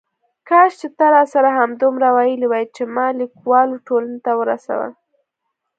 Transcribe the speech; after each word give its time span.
کاش 0.47 0.71
چې 0.79 0.87
تا 0.97 1.05
راسره 1.17 1.49
همدومره 1.59 2.07
ویلي 2.17 2.47
وای 2.49 2.65
چې 2.75 2.83
ما 2.95 3.07
لیکوالو 3.19 3.83
ټولنې 3.87 4.19
ته 4.25 4.31
ورسوه. 4.39 4.87